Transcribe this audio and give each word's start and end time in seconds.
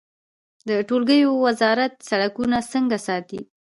د 0.67 0.69
ټولګټو 0.89 1.31
وزارت 1.45 1.93
سړکونه 2.09 2.57
څنګه 2.71 2.97
ساتي؟ 3.07 3.41